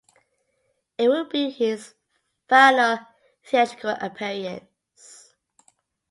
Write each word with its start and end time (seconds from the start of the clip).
It 0.97 1.09
would 1.09 1.29
be 1.29 1.51
his 1.51 1.93
final 2.49 2.97
theatrical 3.43 3.91
appearance. 4.01 5.35